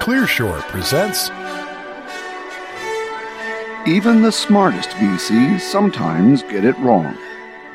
[0.00, 1.28] Clearshore presents
[3.86, 7.18] Even the smartest VCs sometimes get it wrong.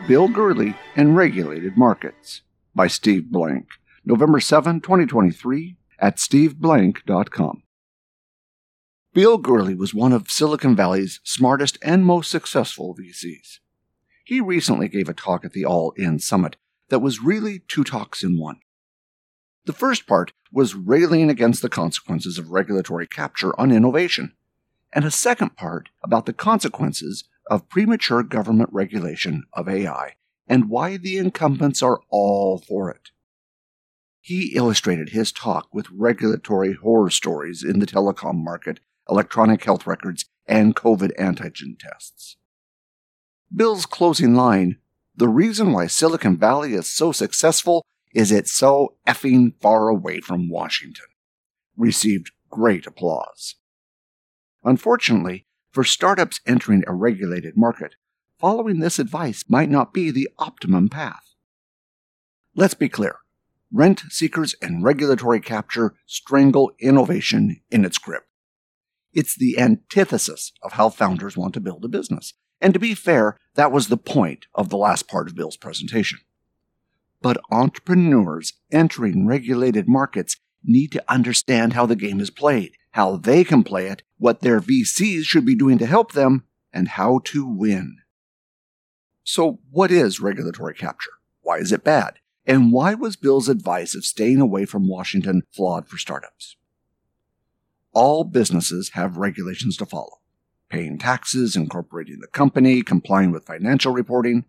[0.08, 2.42] Bill Gurley and Regulated Markets
[2.74, 3.67] by Steve Blank.
[4.03, 7.62] November 7, 2023 at steveblank.com.
[9.13, 13.60] Bill Gurley was one of Silicon Valley's smartest and most successful VCs.
[14.26, 16.55] He recently gave a talk at the All In Summit
[16.89, 18.62] that was really two talks in one.
[19.66, 24.34] The first part was railing against the consequences of regulatory capture on innovation,
[24.94, 30.16] and a second part about the consequences of premature government regulation of AI
[30.48, 33.09] and why the incumbents are all for it.
[34.22, 40.26] He illustrated his talk with regulatory horror stories in the telecom market, electronic health records,
[40.48, 42.38] and COVID antigen tests.
[43.54, 44.78] Bill's closing line
[45.18, 50.50] the reason why Silicon Valley is so successful is it so effing far away from
[50.50, 51.06] Washington.
[51.78, 53.56] Received great applause.
[54.64, 57.95] Unfortunately, for startups entering a regulated market,
[58.39, 61.36] following this advice might not be the optimum path.
[62.56, 63.17] Let's be clear
[63.73, 68.23] rent seekers and regulatory capture strangle innovation in its grip.
[69.11, 72.34] It's the antithesis of how founders want to build a business.
[72.61, 76.20] And to be fair, that was the point of the last part of Bill's presentation.
[77.26, 83.44] But entrepreneurs entering regulated markets need to understand how the game is played, how they
[83.44, 87.44] can play it, what their VCs should be doing to help them, and how to
[87.44, 87.98] win.
[89.23, 91.14] So, what is regulatory capture?
[91.42, 92.20] Why is it bad?
[92.45, 96.58] And why was Bill's advice of staying away from Washington flawed for startups?
[97.92, 100.20] All businesses have regulations to follow
[100.70, 104.45] paying taxes, incorporating the company, complying with financial reporting,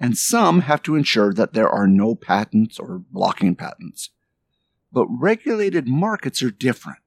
[0.00, 4.10] and some have to ensure that there are no patents or blocking patents.
[4.92, 6.98] But regulated markets are different.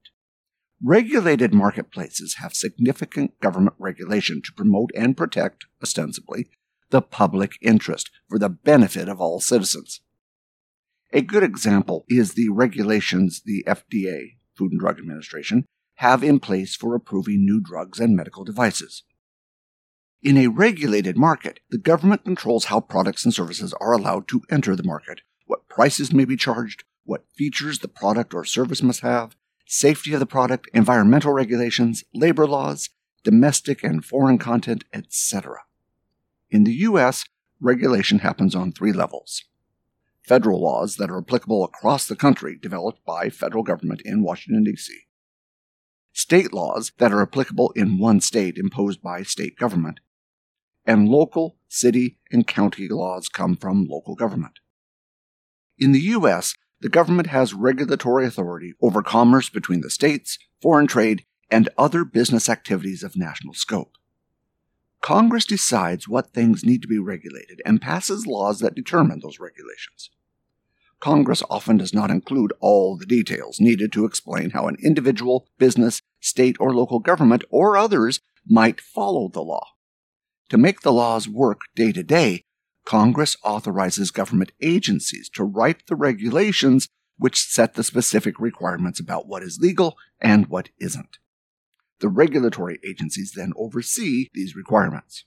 [0.84, 6.48] Regulated marketplaces have significant government regulation to promote and protect, ostensibly,
[6.90, 10.02] the public interest for the benefit of all citizens.
[11.14, 15.66] A good example is the regulations the FDA, Food and Drug Administration,
[15.96, 19.04] have in place for approving new drugs and medical devices.
[20.24, 24.76] In a regulated market, the government controls how products and services are allowed to enter
[24.76, 29.36] the market, what prices may be charged, what features the product or service must have,
[29.66, 32.92] safety of the product, environmental regulations, labor laws,
[33.24, 35.64] domestic and foreign content, etc.
[36.52, 37.26] In the U.S.,
[37.60, 39.46] regulation happens on three levels.
[40.22, 45.08] Federal laws that are applicable across the country, developed by federal government in Washington, D.C
[46.14, 50.00] state laws that are applicable in one state imposed by state government,
[50.86, 54.60] and local, city, and county laws come from local government.
[55.78, 61.26] In the U.S., the government has regulatory authority over commerce between the states, foreign trade,
[61.50, 63.98] and other business activities of national scope.
[65.02, 70.12] Congress decides what things need to be regulated and passes laws that determine those regulations.
[71.00, 76.04] Congress often does not include all the details needed to explain how an individual, business,
[76.20, 79.66] state, or local government, or others, might follow the law.
[80.52, 82.44] To make the laws work day to day,
[82.84, 89.44] Congress authorizes government agencies to write the regulations which set the specific requirements about what
[89.44, 91.20] is legal and what isn't.
[92.02, 95.24] The regulatory agencies then oversee these requirements.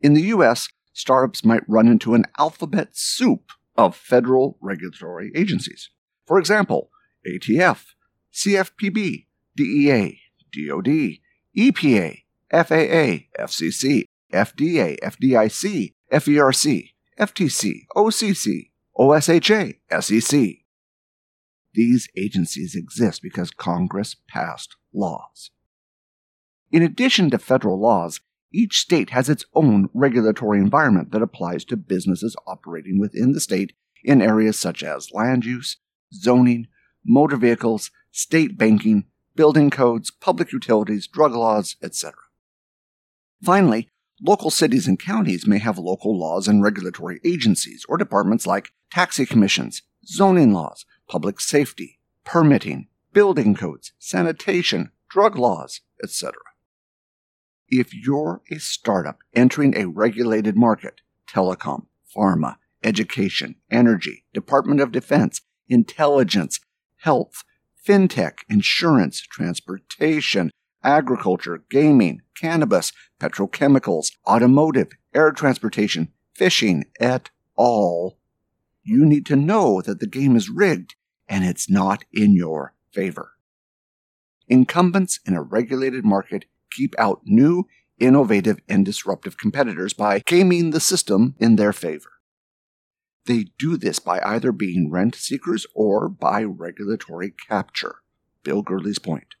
[0.00, 5.90] In the U.S., startups might run into an alphabet soup of federal regulatory agencies.
[6.24, 6.90] For example,
[7.26, 7.86] ATF,
[8.32, 9.26] CFPB,
[9.56, 10.20] DEA,
[10.52, 11.18] DOD,
[11.58, 12.23] EPA,
[12.54, 20.50] FAA, FCC, FDA, FDIC, FERC, FTC, OCC, OSHA, SEC.
[21.74, 25.50] These agencies exist because Congress passed laws.
[26.70, 28.20] In addition to federal laws,
[28.52, 33.72] each state has its own regulatory environment that applies to businesses operating within the state
[34.04, 35.78] in areas such as land use,
[36.12, 36.68] zoning,
[37.04, 42.14] motor vehicles, state banking, building codes, public utilities, drug laws, etc.
[43.44, 43.90] Finally,
[44.22, 49.26] local cities and counties may have local laws and regulatory agencies or departments like taxi
[49.26, 56.32] commissions, zoning laws, public safety, permitting, building codes, sanitation, drug laws, etc.
[57.68, 61.86] If you're a startup entering a regulated market, telecom,
[62.16, 66.60] pharma, education, energy, Department of Defense, intelligence,
[66.96, 67.44] health,
[67.86, 70.50] fintech, insurance, transportation,
[70.84, 78.18] agriculture, gaming, cannabis, petrochemicals, automotive, air transportation, fishing, et al.,
[78.82, 80.94] you need to know that the game is rigged
[81.26, 83.32] and it's not in your favor.
[84.48, 87.66] incumbents in a regulated market keep out new,
[87.98, 92.10] innovative, and disruptive competitors by gaming the system in their favor.
[93.26, 97.96] They do this by either being rent seekers or by regulatory capture.
[98.42, 99.34] Bill Gurley's point.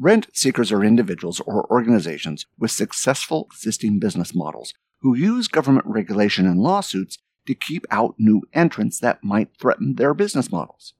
[0.00, 6.46] Rent seekers are individuals or organizations with successful existing business models who use government regulation
[6.46, 10.94] and lawsuits to keep out new entrants that might threaten their business models.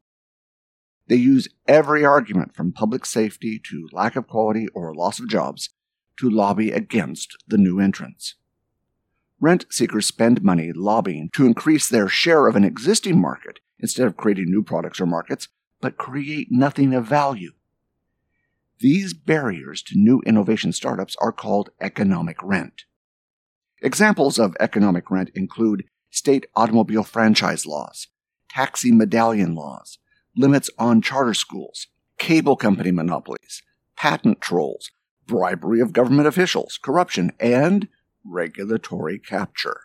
[1.07, 5.71] They use every argument from public safety to lack of quality or loss of jobs
[6.19, 8.35] to lobby against the new entrants.
[9.41, 14.17] Rent seekers spend money lobbying to increase their share of an existing market instead of
[14.17, 15.47] creating new products or markets,
[15.81, 17.53] but create nothing of value.
[18.81, 22.85] These barriers to new innovation startups are called economic rent.
[23.83, 28.07] Examples of economic rent include state automobile franchise laws,
[28.49, 29.99] taxi medallion laws,
[30.37, 31.89] limits on charter schools,
[32.19, 33.63] cable company monopolies,
[33.97, 34.91] patent trolls,
[35.27, 37.89] bribery of government officials, corruption, and
[38.25, 39.83] regulatory capture.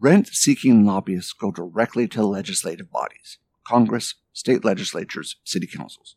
[0.00, 6.16] Rent seeking lobbyists go directly to legislative bodies, Congress, state legislatures, city councils,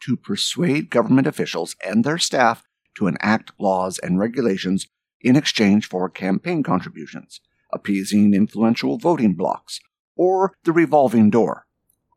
[0.00, 2.62] to persuade government officials and their staff
[2.96, 4.88] to enact laws and regulations
[5.20, 7.40] in exchange for campaign contributions,
[7.72, 9.80] appeasing influential voting blocs,
[10.16, 11.66] or the revolving door,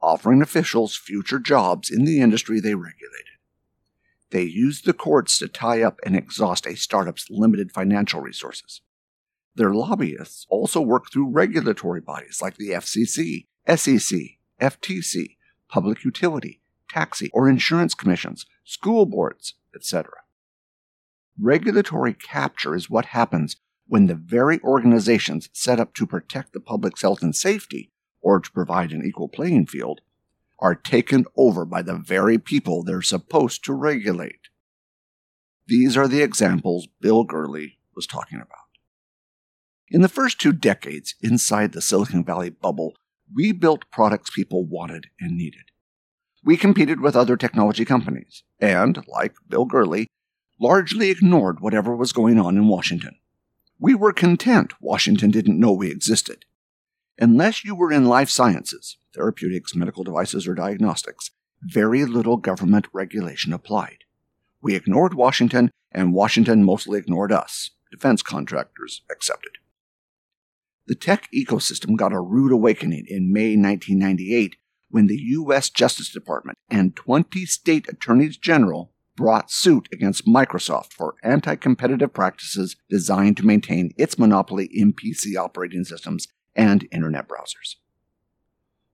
[0.02, 3.34] offering officials future jobs in the industry they regulated.
[4.32, 8.82] They use the courts to tie up and exhaust a startup's limited financial resources.
[9.56, 14.20] Their lobbyists also work through regulatory bodies like the FCC, SEC,
[14.60, 15.36] FTC,
[15.70, 16.63] Public Utility,
[16.94, 20.12] Taxi or Insurance Commissions, school boards, etc.
[21.40, 23.56] Regulatory capture is what happens
[23.88, 27.92] when the very organizations set up to protect the public's health and safety,
[28.22, 30.02] or to provide an equal playing field,
[30.60, 34.48] are taken over by the very people they're supposed to regulate.
[35.68, 38.60] These are the examples Bill Gurley was talking about.
[39.90, 42.96] In the first two decades inside the Silicon Valley bubble,
[43.34, 45.66] we built products people wanted and needed.
[46.44, 50.08] We competed with other technology companies and, like Bill Gurley,
[50.60, 53.16] largely ignored whatever was going on in Washington.
[53.80, 56.46] We were content Washington didn't know we existed.
[57.18, 61.32] Unless you were in life sciences, therapeutics, medical devices, or diagnostics,
[61.62, 64.00] very little government regulation applied.
[64.62, 69.52] We ignored Washington, and Washington mostly ignored us, defense contractors accepted.
[70.88, 74.58] The tech ecosystem got a rude awakening in May 1998
[74.94, 75.72] when the U.S.
[75.72, 82.76] Justice Department and 20 state attorneys general brought suit against Microsoft for anti competitive practices
[82.92, 87.78] designed to maintain its monopoly in PC operating systems and internet browsers.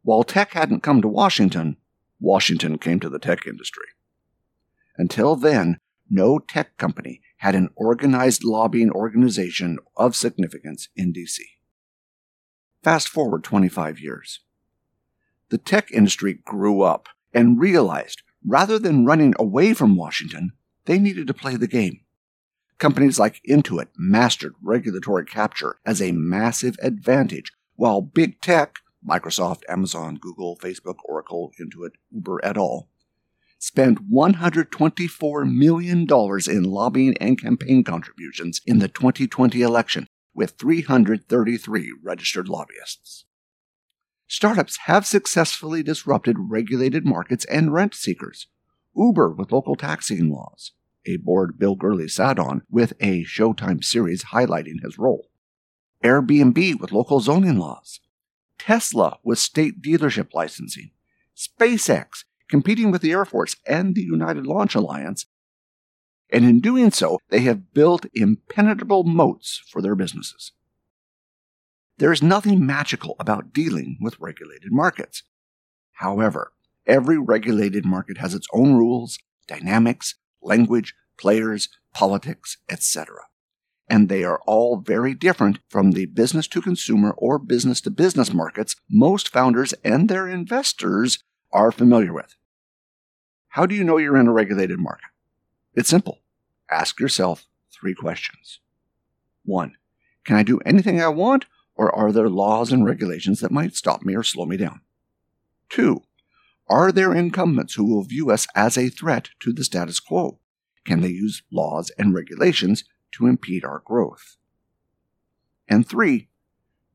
[0.01, 1.75] While tech hadn't come to Washington,
[2.21, 3.87] Washington came to the tech industry.
[4.97, 5.79] Until then,
[6.09, 11.39] no tech company had an organized lobbying organization of significance in DC.
[12.85, 14.39] Fast forward 25 years.
[15.49, 20.53] The tech industry grew up and realized rather than running away from Washington,
[20.85, 22.01] they needed to play the game.
[22.77, 28.75] Companies like Intuit mastered regulatory capture as a massive advantage, while big tech
[29.07, 32.87] Microsoft, Amazon, Google, Facebook, Oracle, Intuit, Uber et al.,
[33.57, 36.07] spent $124 million
[36.47, 43.25] in lobbying and campaign contributions in the 2020 election, with 333 registered lobbyists.
[44.31, 48.45] Startups have successfully disrupted regulated markets and rent seekers.
[48.95, 50.71] Uber with local taxing laws,
[51.03, 55.31] a board Bill Gurley sat on with a Showtime series highlighting his role.
[56.03, 58.01] Airbnb with local zoning laws,
[58.59, 60.91] Tesla with state dealership licensing,
[61.35, 65.25] SpaceX competing with the Air Force and the United Launch Alliance.
[66.31, 70.51] And in doing so, they have built impenetrable moats for their businesses.
[71.99, 75.23] There is nothing magical about dealing with regulated markets.
[75.93, 76.53] However,
[76.87, 83.15] every regulated market has its own rules, dynamics, language, players, politics, etc
[83.89, 88.31] and they are all very different from the business to consumer or business to business
[88.31, 92.35] markets most founders and their investors are familiar with.
[93.49, 95.09] How do you know you're in a regulated market?
[95.73, 96.19] It's simple.
[96.69, 98.59] Ask yourself three questions.
[99.43, 99.75] One,
[100.23, 101.45] can I do anything I want,
[101.79, 104.81] or are there laws and regulations that might stop me or slow me down?
[105.69, 106.03] Two,
[106.67, 110.39] are there incumbents who will view us as a threat to the status quo?
[110.83, 112.83] Can they use laws and regulations
[113.13, 114.35] to impede our growth?
[115.69, 116.27] And three,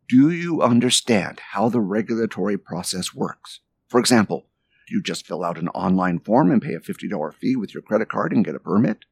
[0.07, 3.61] do you understand how the regulatory process works?
[3.89, 4.49] For example,
[4.87, 7.83] Do you just fill out an online form and pay a $50 fee with your
[7.83, 9.07] credit card and get a permit?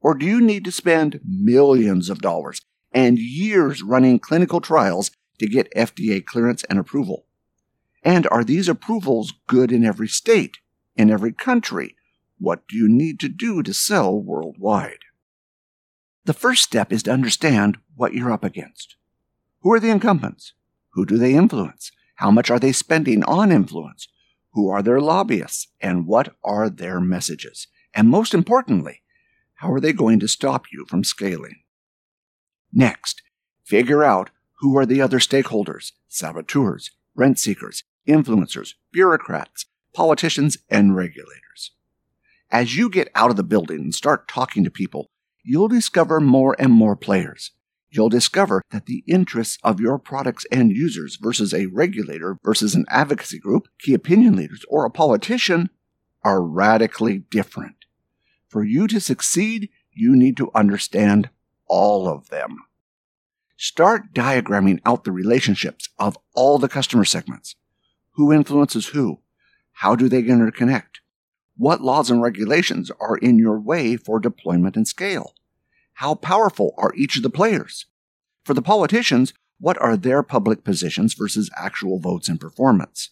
[0.00, 5.46] Or do you need to spend millions of dollars and years running clinical trials to
[5.46, 7.26] get FDA clearance and approval?
[8.02, 10.58] And are these approvals good in every state,
[10.96, 11.96] in every country?
[12.38, 14.98] What do you need to do to sell worldwide?
[16.24, 18.96] The first step is to understand what you're up against.
[19.60, 20.54] Who are the incumbents?
[20.90, 21.92] Who do they influence?
[22.16, 24.08] How much are they spending on influence?
[24.52, 25.68] Who are their lobbyists?
[25.80, 27.68] And what are their messages?
[27.94, 29.02] And most importantly,
[29.56, 31.62] how are they going to stop you from scaling?
[32.72, 33.22] Next,
[33.64, 41.72] figure out who are the other stakeholders, saboteurs, rent seekers, influencers, bureaucrats, politicians, and regulators.
[42.50, 45.10] As you get out of the building and start talking to people,
[45.42, 47.50] you'll discover more and more players.
[47.90, 52.86] You'll discover that the interests of your products and users versus a regulator versus an
[52.88, 55.68] advocacy group, key opinion leaders, or a politician
[56.22, 57.84] are radically different.
[58.48, 61.28] For you to succeed, you need to understand
[61.66, 62.58] all of them.
[63.56, 67.54] Start diagramming out the relationships of all the customer segments.
[68.12, 69.20] Who influences who?
[69.72, 71.00] How do they interconnect?
[71.56, 75.34] What laws and regulations are in your way for deployment and scale?
[75.94, 77.86] How powerful are each of the players?
[78.44, 83.10] For the politicians, what are their public positions versus actual votes and performance?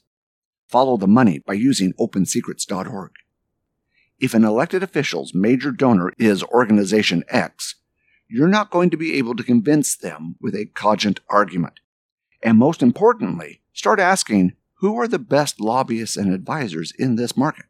[0.69, 3.13] Follow the money by using opensecrets.org.
[4.19, 7.77] If an elected official's major donor is Organization X,
[8.31, 11.81] you're not going to be able to convince them with a cogent argument.
[12.43, 17.67] And most importantly, start asking who are the best lobbyists and advisors in this market?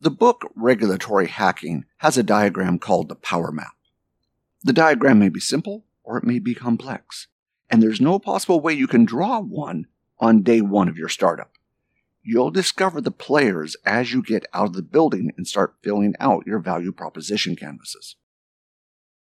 [0.00, 3.72] The book Regulatory Hacking has a diagram called the Power Map.
[4.62, 7.28] The diagram may be simple or it may be complex,
[7.70, 9.86] and there's no possible way you can draw one
[10.18, 11.52] on day one of your startup.
[12.22, 16.46] You'll discover the players as you get out of the building and start filling out
[16.46, 18.16] your value proposition canvases.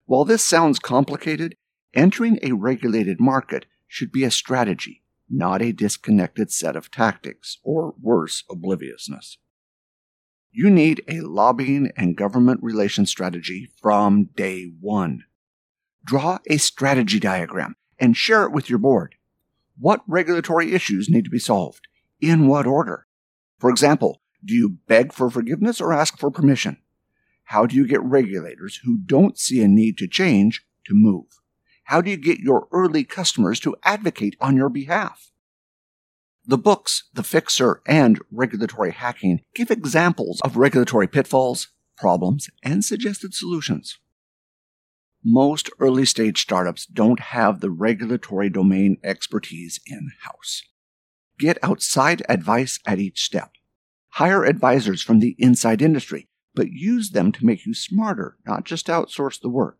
[0.08, 1.56] While this sounds complicated,
[1.94, 7.94] entering a regulated market should be a strategy not a disconnected set of tactics, or
[8.02, 9.38] worse, obliviousness.
[10.52, 15.24] You need a lobbying and government relations strategy from day one.
[16.04, 19.16] Draw a strategy diagram and share it with your board.
[19.78, 21.88] What regulatory issues need to be solved?
[22.20, 23.06] In what order?
[23.60, 26.78] For example, do you beg for forgiveness or ask for permission?
[27.48, 31.27] How do you get regulators who don't see a need to change to move?
[31.86, 35.32] How do you get your early customers to advocate on your behalf?
[36.46, 43.34] The books, The Fixer and Regulatory Hacking, give examples of regulatory pitfalls, problems, and suggested
[43.34, 43.98] solutions.
[45.24, 50.63] Most early stage startups don't have the regulatory domain expertise in house.
[51.39, 53.51] Get outside advice at each step.
[54.10, 56.27] Hire advisors from the inside industry,
[56.58, 59.78] but use them to make you smarter, not just outsource the work.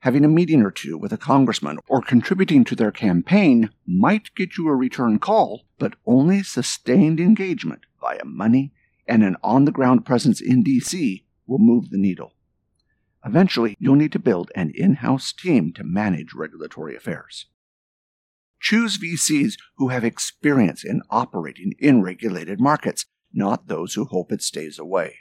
[0.00, 4.56] Having a meeting or two with a congressman or contributing to their campaign might get
[4.56, 8.72] you a return call, but only sustained engagement via money
[9.06, 12.32] and an on the ground presence in DC will move the needle.
[13.26, 17.44] Eventually, you'll need to build an in house team to manage regulatory affairs.
[18.58, 24.40] Choose VCs who have experience in operating in regulated markets, not those who hope it
[24.40, 25.18] stays away.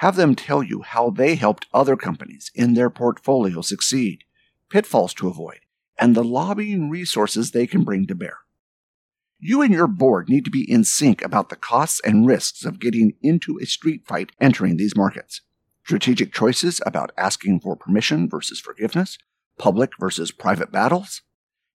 [0.00, 4.24] Have them tell you how they helped other companies in their portfolio succeed,
[4.68, 5.60] pitfalls to avoid,
[5.98, 8.38] and the lobbying resources they can bring to bear.
[9.38, 12.78] You and your board need to be in sync about the costs and risks of
[12.78, 15.40] getting into a street fight entering these markets.
[15.84, 19.16] Strategic choices about asking for permission versus forgiveness,
[19.58, 21.22] public versus private battles.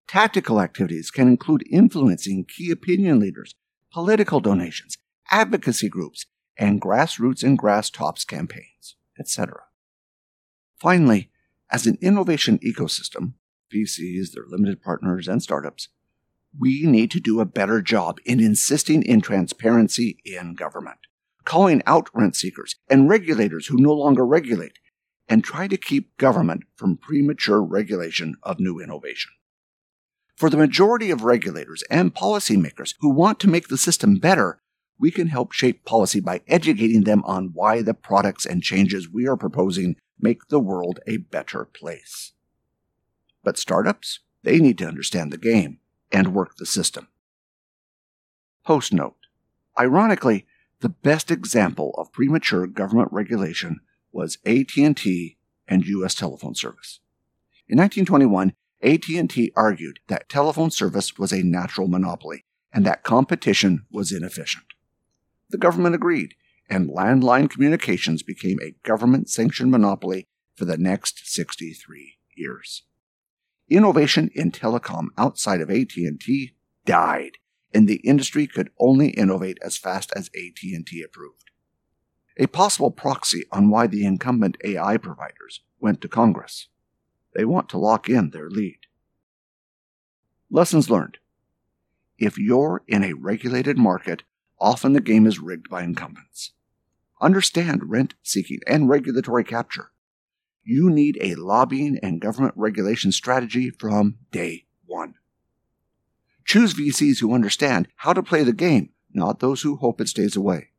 [0.08, 3.56] Tactical activities can include influencing key opinion leaders,
[3.92, 4.98] political donations,
[5.32, 6.26] advocacy groups,
[6.58, 9.62] and grassroots and grass tops campaigns, etc.
[10.80, 11.30] Finally,
[11.70, 13.34] as an innovation ecosystem,
[13.74, 15.90] VCs, their limited partners, and startups,
[16.60, 21.00] we need to do a better job in insisting in transparency in government,
[21.46, 24.80] calling out rent seekers and regulators who no longer regulate,
[25.30, 29.32] and try to keep government from premature regulation of new innovation.
[30.36, 34.61] For the majority of regulators and policymakers who want to make the system better,
[35.02, 39.28] we can help shape policy by educating them on why the products and changes we
[39.28, 42.34] are proposing make the world a better place.
[43.44, 45.80] But startups, they need to understand the game
[46.12, 47.08] and work the system.
[48.64, 49.16] Post note.
[49.80, 50.46] Ironically,
[50.82, 53.80] the best example of premature government regulation
[54.12, 57.00] was AT&T and US telephone service.
[57.68, 58.54] In 1921,
[58.84, 64.66] AT&T argued that telephone service was a natural monopoly and that competition was inefficient.
[65.52, 66.34] The government agreed,
[66.70, 72.84] and landline communications became a government sanctioned monopoly for the next 63 years.
[73.70, 76.54] Innovation in telecom outside of AT&T
[76.86, 77.32] died,
[77.74, 81.52] and the industry could only innovate as fast as AT&T approved.
[82.38, 86.70] A possible proxy on why the incumbent AI providers went to Congress.
[87.36, 88.80] They want to lock in their lead.
[90.50, 91.18] Lessons learned.
[92.18, 94.24] If you're in a regulated market,
[94.62, 96.52] often the game is rigged by incumbents.
[97.20, 99.92] Understand rent seeking and regulatory capture.
[100.64, 105.16] You need a lobbying and government regulation strategy from day one.
[106.46, 110.36] Choose VCs who understand how to play the game, not those who hope it stays
[110.36, 110.70] away.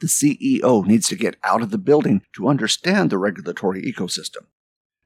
[0.00, 4.46] The CEO needs to get out of the building to understand the regulatory ecosystem.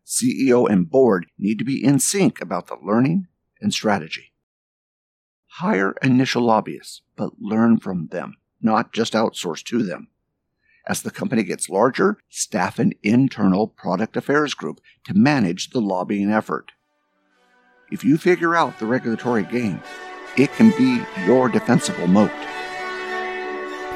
[0.07, 3.29] CEO and board need to be in sync about the learning
[3.61, 4.32] and strategy.
[5.57, 10.09] Hire initial lobbyists, but learn from them, not just outsource to them.
[10.89, 16.31] As the company gets larger, staff an internal product affairs group to manage the lobbying
[16.31, 16.73] effort.
[17.91, 19.83] If you figure out the regulatory game,
[20.39, 22.33] it can be your defensible moat.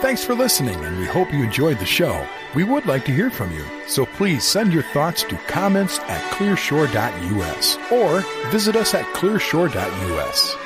[0.03, 2.27] Thanks for listening, and we hope you enjoyed the show.
[2.55, 6.21] We would like to hear from you, so please send your thoughts to comments at
[6.33, 8.21] clearshore.us or
[8.51, 10.66] visit us at clearshore.us.